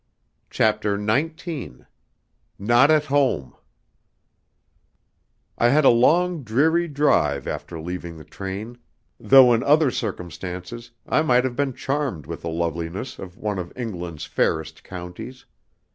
[0.49, 1.81] CHAPTER XIX
[2.57, 3.53] "Not at Home"
[5.59, 8.79] I had a long, dreary drive after leaving the train,
[9.19, 13.71] though in other circumstances I might have been charmed with the loveliness of one of
[13.77, 15.45] England's fairest counties.